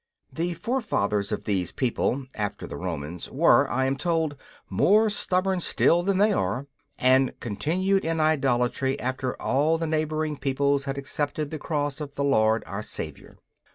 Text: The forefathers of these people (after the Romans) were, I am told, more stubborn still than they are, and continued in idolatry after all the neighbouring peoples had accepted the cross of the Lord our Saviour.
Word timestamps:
The 0.33 0.55
forefathers 0.55 1.31
of 1.31 1.45
these 1.45 1.71
people 1.71 2.25
(after 2.33 2.65
the 2.65 2.75
Romans) 2.75 3.29
were, 3.29 3.69
I 3.69 3.85
am 3.85 3.95
told, 3.97 4.35
more 4.67 5.11
stubborn 5.11 5.59
still 5.59 6.01
than 6.01 6.17
they 6.17 6.33
are, 6.33 6.65
and 6.97 7.39
continued 7.39 8.03
in 8.03 8.19
idolatry 8.19 8.99
after 8.99 9.39
all 9.39 9.77
the 9.77 9.85
neighbouring 9.85 10.37
peoples 10.37 10.85
had 10.85 10.97
accepted 10.97 11.51
the 11.51 11.59
cross 11.59 12.01
of 12.01 12.15
the 12.15 12.23
Lord 12.23 12.63
our 12.65 12.81
Saviour. 12.81 13.37